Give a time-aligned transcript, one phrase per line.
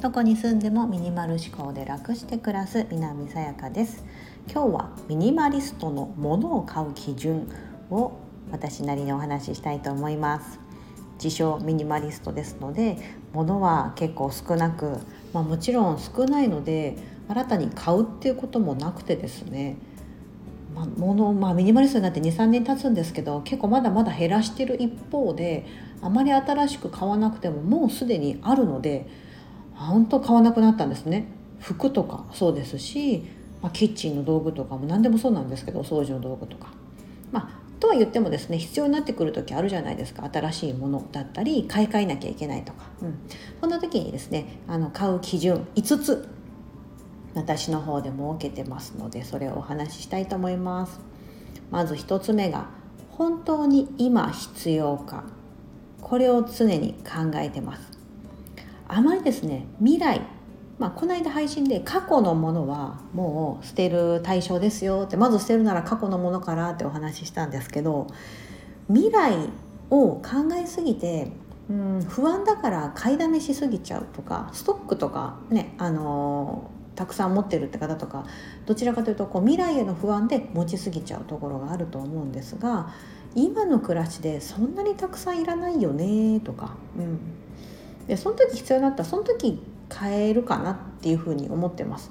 [0.00, 4.04] どこに住んでもミニマル思考で楽して暮らす南さやかです。
[4.50, 7.48] 今日はミニマリストのものを買う基準
[7.90, 8.12] を
[8.50, 10.58] 私なりにお話ししたいと思います。
[11.22, 12.96] 自称ミニマリストですので
[13.32, 14.98] 物は結構少なく、
[15.32, 16.96] まあ、もちろん少ないので
[17.28, 19.76] 新たに買うっていうこともなくてですね
[20.78, 25.66] まあ、物まあ、ミニマリストになって23年経つんですけど結構まだまだ減らしてる一方で
[26.00, 29.08] あまり新しく買わなくてももうすでにあるので
[29.74, 31.28] 本当買わなくなったんですね。
[31.58, 33.24] 服とかそうですし、
[33.60, 36.68] まあ、キッチンの道具とかも何でもそうなんですけどお掃除の道具とか。
[37.32, 40.28] まあ、とは言ってもですね必要になってくる時あるじゃないですか。
[40.32, 43.18] 新しいものだったり買い替えなきゃいけないとか、うん、
[43.60, 46.28] そんな時にですねあの買う基準5つ
[47.38, 51.00] 私の方で設けてますのでそれをお話ししたいと思います。
[51.70, 52.68] まず1つ目が
[53.10, 55.24] 本当に今必要か。
[56.00, 57.98] これを常に考えてます。
[58.86, 60.22] あまりですね未来
[60.78, 68.06] まあ、この間配信で過去のものはもう捨てる対象ですよってまず捨てるなら過去のものからってお話ししたんですけど
[68.86, 69.34] 未来
[69.90, 70.22] を考
[70.56, 71.32] えすぎて
[71.68, 78.26] うん不安だから買いだめしすぎちゃうとかストックとかねあのたくさん持ってるって方とか
[78.66, 82.92] どちらかというとこう未来への不安で持ちすぎちゃうところがあると思うんですが
[83.36, 87.20] 今の暮らしでそんなにたくさんいらないよねとか、うん、
[88.08, 89.62] でその時必要になったらその時
[89.96, 92.10] 変えるかなっていうふうに思ってます。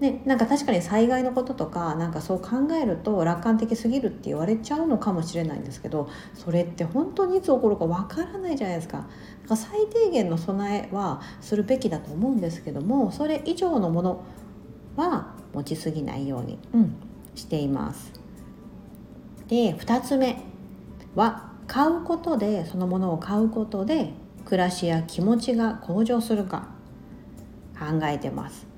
[0.00, 8.98] ね、なんか確かに災害のこととかなんかそう考えると楽観的すぎるって言われちゃうのかもしれないんですけどそれって本当にいつ起こるかわからないじゃないですか。
[8.98, 9.08] だか
[9.50, 14.24] ら最低限の備えはするべきだと思うんですけどもそれ以上のもの
[14.96, 16.96] は持ちすぎないように、うん、
[17.36, 18.12] しています。
[19.46, 20.42] で2つ目
[21.14, 24.12] は買うことでそのものを買うことで
[24.44, 26.68] 暮らしや気持ちが向上するか
[27.78, 28.73] 考えてます。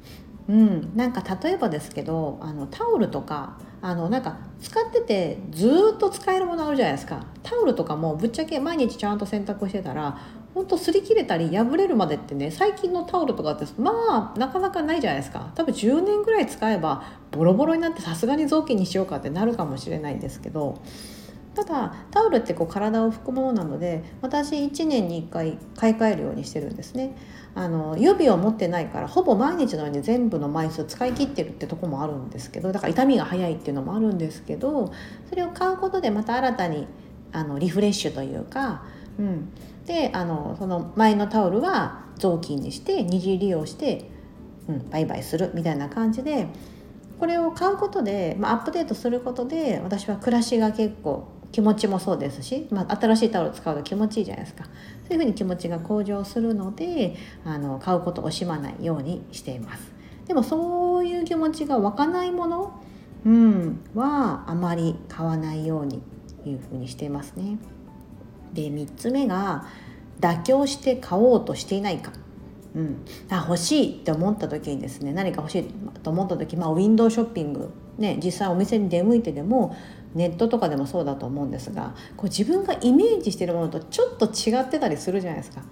[0.48, 7.24] うん、なんか例えばですけどあのタオルとかあのなんか使っててずっと使えるものあるじゃないですか。
[7.42, 10.18] タオルとかもぶっちゃけ毎日ちゃんと洗濯してたら
[10.54, 15.50] ほんと擦り切れたり破れるまでってね最近のタオルとかってまあなかなかないじゃないですか。
[15.54, 17.02] 多分10年ぐらい使えば
[17.32, 20.80] ボロボロになってさすがに雑巾にしようかってなるかもしれないんですけど
[21.56, 27.16] ただタオルってこう体を拭くものなので私1年に1回買い替えるようにしてるんですね。
[27.54, 34.92] あの予備を持ってないからほぼ毎日のように全部の枚数使い切ってるってとこもあるんですけどだから痛みが早いっていうのもあるんですけど
[35.30, 36.86] それを買うことでまた新たに
[37.32, 38.84] あのリフレッシュというか、
[39.18, 39.48] うん、
[39.86, 44.10] であのその前のタオルは雑巾にして二次利用して、
[44.68, 46.48] うん、バイバイするみたいな感じで
[47.18, 54.64] これを買うことで、まあ、アップデートすることで私は暮らしが結構気持ちもそうですし、まあ、新しいタオル使うと気持ちいいじゃないですか。
[54.64, 54.70] そ
[55.10, 59.92] ういうふうに気持ちが向上するのであの買うことを惜しまないようにしています。
[60.26, 62.80] でもそういう気持ちが湧かないもの、
[63.24, 66.02] うん、はあまり買わないように
[66.44, 67.58] いうふうにしていますね。
[68.52, 69.66] で3つ目が
[70.20, 72.12] 妥協して買おうとしていないか。
[72.74, 75.64] うん、あ欲しいって思った時にですね何か欲しい
[76.02, 79.74] と思った時、まあ、ウィンドウショッピング、ね、実際お店に出向いてでも
[80.16, 85.62] ネットとかでもそうだと思うんですがこう自分がイメージしてるものとちょっと違ってたりするじゃないですか。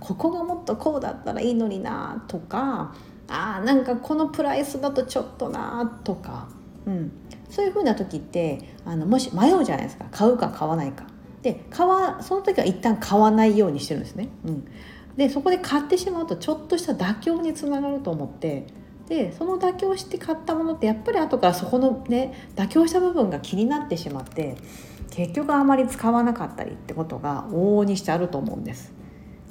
[0.00, 2.94] ここがもっとこうだったらいいのになとか
[3.28, 6.48] あなんかこのプライスだとちょっとなとか、
[6.86, 7.12] うん、
[7.50, 11.04] そういうふうな時ってあのもし迷うじゃないですか買うか買わないか。
[11.42, 14.28] で買わその時は一旦買わないようにしてるんですね。
[14.46, 14.64] うん、
[15.16, 18.66] でそこで買ってしまうとちょっとした妥協につながると思って
[19.12, 24.56] でその妥協して買ったものってやっぱり後からそこのね妥協した部分が気になってしまって
[25.10, 28.90] 結局あまり使わなかったりってことが往々にしてあると思うんです。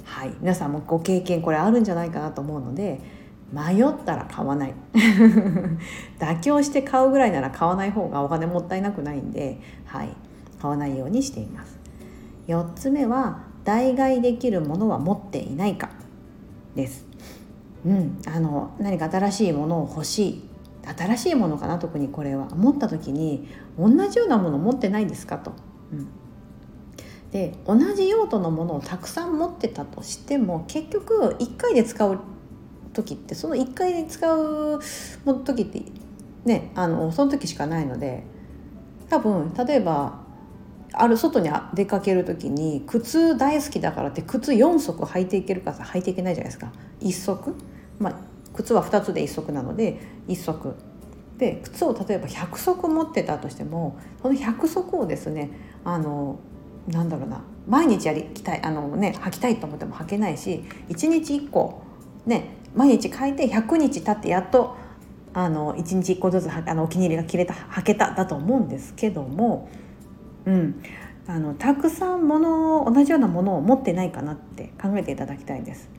[0.03, 3.01] はい、皆さんもご経験これあるんじゃないかなと思うので
[3.53, 4.73] 迷ったら買わない。
[6.17, 10.09] 妥協して買うぐらいなら買わない方がお金もったいなくないんで、はい、
[10.59, 11.78] 買わないようにしています。
[12.47, 15.91] 4つ目は代替できるものは持っていないか
[16.73, 17.10] です。
[17.85, 20.47] うん、あの何か新しいものを欲しい。
[20.83, 22.47] 新しいものかな特にこれは。
[22.49, 23.47] 持った時に
[23.78, 25.53] 同じようなもの持ってないんですかと。
[25.91, 26.07] うん、
[27.31, 32.19] で同じ用途のものをたくさん持ってたとしても結局1回で使う
[32.93, 34.79] 時ってその1回で使う
[35.45, 35.83] 時って
[36.45, 38.23] ねあのその時しかないので
[39.09, 40.22] 多分例えば
[40.93, 46.72] ある外に出かける時に靴大好きだからって靴4足履いていけるかさ履いていけないじゃないですか。
[47.01, 47.55] 1足
[48.02, 48.16] まあ、
[48.56, 50.76] 靴は2つで1足なので1足
[51.38, 55.50] で靴を例えば100足持ってたとしてもその100足をですね
[55.84, 56.40] あの
[56.88, 61.84] なんだろうな毎日やりきたいあのね履きたいと思っても履けないし1日1個
[62.26, 64.76] ね毎日履いて100日経ってやっと
[65.34, 69.70] あの1日1個ずつあのお気に入りが切れた履けただと思うんですけども、
[70.46, 70.84] うん、
[71.28, 75.90] あのたくさんもの同じようなものを持ってないかなって考えていただきたいです。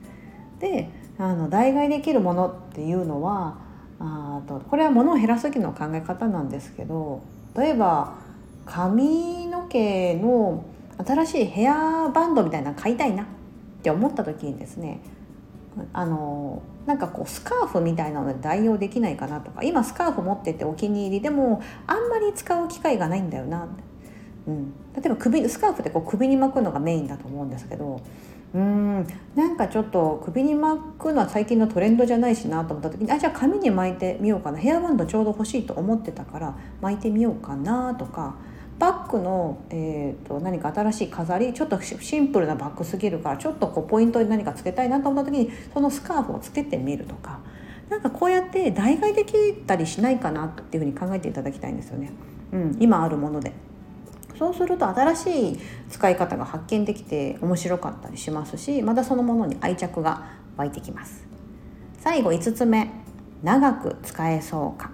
[0.59, 3.57] であの代替できるものっていうのは
[3.99, 7.21] あとこれは物を減らす時の考え方なんですけど
[7.55, 8.15] 例えば
[8.65, 10.65] 髪の毛の
[11.05, 13.25] 新しいヘアバンドみたいなの買いたいなっ
[13.83, 15.01] て思った時にですね
[15.91, 23.67] あのなんかこうスカーフみたいなので代用できないかなとか今スカーフ持っててお気に入りでもあんまり使う機会がないんだよな、
[24.47, 28.01] うん、例えば首スカーフってこう首に巻くのがメインだと思うんですけど
[28.53, 29.07] うん。
[29.35, 34.57] なんかちょっと首に巻くのは最近のトレンドじゃないしなと思った時にあじゃあ髪に巻いてみようかな。
[34.57, 38.35] ヘアバンドちょうど欲しいと思ってたから巻いてみようかなとか。
[38.79, 47.39] バッグの、えーと、何か新しい飾りちょっとシンプルなバッグすぎるからちょっとこうポイントに何かつけたいなと思った時にそのスカーフをつけてみるとか。
[47.89, 52.11] なんかこうやって代替できたりしないかなっていうふうに考えていただきたいんですよね、
[52.51, 53.53] うん、今あるもので。
[54.37, 55.59] そうすると新しい
[55.89, 60.23] 使い方が発見できて面白かったりしますしまたそのものに愛着が
[60.57, 61.25] 湧いてきます。
[61.99, 62.89] 最後5つ目
[63.43, 64.91] 長く使えそうか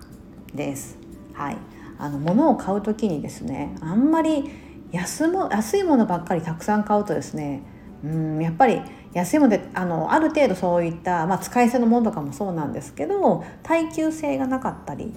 [0.54, 0.98] です。
[1.34, 1.58] はい。
[2.00, 4.50] あの物を買う時にですねあんまり
[4.92, 7.62] 安も安いものばっかりたくさん買うとですね
[8.04, 8.82] うんやっぱり
[9.14, 15.14] 安いものであのある程度そういった、まあ、使い捨てのものとかもそうなんですけど耐久性がなかったり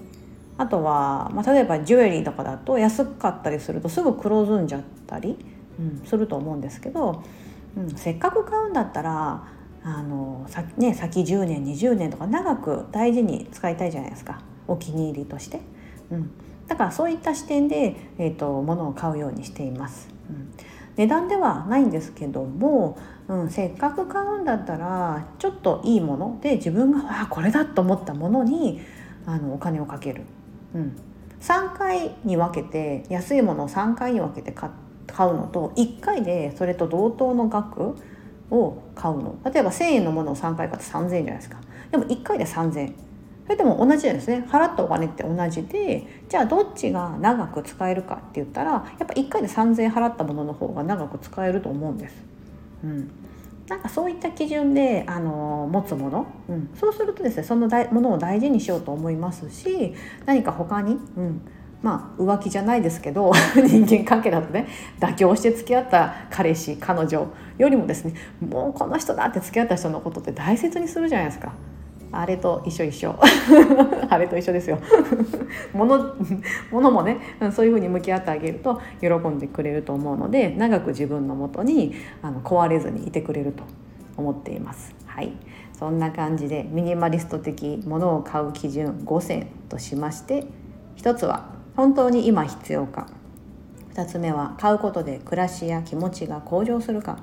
[0.58, 5.37] あとは、まあ、例えばジュエリーとかだと安かったりするとすぐ黒ずんじゃったり、
[5.78, 7.22] うん、すると思うんですけど、
[7.76, 9.44] うん、せっかく買うんだったら
[9.84, 15.60] あのさ、ね、先10年20年とか長く大事に使いたいじゃないですかお気に入りとして。
[16.10, 16.31] うん、
[16.69, 20.08] だからそういった視点で、えーと、物を買うようにしています。
[20.31, 20.52] うん、
[20.96, 22.98] 値段ではないんですけども、
[23.28, 28.81] うん、せっかく買うんだったらちょっといいもので自分があこれだと思ったものに
[29.26, 30.22] あのお金をかける、
[30.74, 30.96] うん、
[31.40, 34.70] 3回に分けて安いものを3回に分けて買
[35.28, 37.96] うのと1回でそれと同等の額
[38.50, 39.36] を買うの。
[39.44, 41.58] 例えば1,000円のものを3回買って3,000円じゃないですか。
[41.90, 42.94] でも1回で3,000円。
[43.44, 52.14] それでも同じですね払ったお金って同じでじゃあどっちが長く使えるかって言ったらやっぱ1回で3,000円払ったものの方が長く使えると思うんです。
[52.84, 53.10] うん、
[53.72, 59.94] なんかそういった基準で、あの持つもの、うん、そうするとですねそのものを大事にしようと思いますし
[60.26, 61.40] 何か他に、うん、
[61.80, 64.66] まあ浮気じゃないですけど 人間関係だとね
[65.00, 68.12] 妥協して付き合った彼氏彼女よりもですね
[68.46, 71.54] もうこの人だって付き合った人のことって大切にするじゃないですか。
[72.12, 73.19] あれと一緒一緒。
[74.11, 74.79] あれと一緒ですよ。
[75.73, 76.14] もの
[76.70, 77.19] ものもね
[77.53, 83.64] そういうふうに向き合ってあげると喜んでくれると思うので長く自分のもとにあの壊れずにいてくれると
[84.17, 84.94] 思っています。
[85.06, 85.32] はい。
[85.73, 90.47] そんな感じでミニマリスト的ものを買う基準5選としまして
[90.99, 93.06] 1つは本当に今必要か。
[93.94, 97.19] 2つ目は買うことで暮らしや気持ちが向上するか。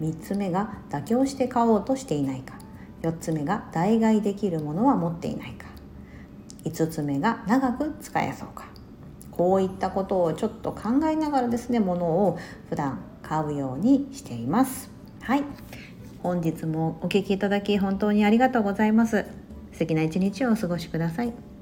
[0.00, 2.65] 3つ目が妥協して買おうとしていないか。
[3.06, 5.66] 4つ目が代替できるものは持っていないか。
[6.64, 8.66] 5つ目が長く使えそうか。
[9.30, 12.38] こういったことをちょっと考えながらですねものを
[12.70, 14.90] 普段買うようにしています。
[15.20, 15.44] はい。
[16.22, 19.26] 本日もお聴きいただき本当にありがとうございます。
[19.72, 21.55] 素敵な一日をお過ごしください。